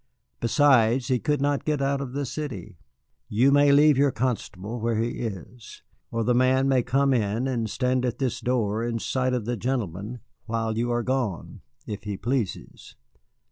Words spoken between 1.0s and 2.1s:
he could not get out